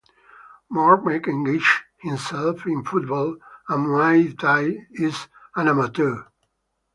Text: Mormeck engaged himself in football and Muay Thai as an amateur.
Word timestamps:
Mormeck 0.73 1.27
engaged 1.27 1.83
himself 1.99 2.65
in 2.65 2.83
football 2.83 3.37
and 3.69 3.85
Muay 3.85 4.35
Thai 4.35 4.87
as 4.99 5.27
an 5.55 5.67
amateur. 5.67 6.23